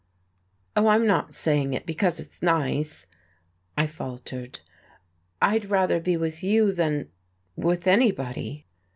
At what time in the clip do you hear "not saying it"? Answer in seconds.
1.05-1.85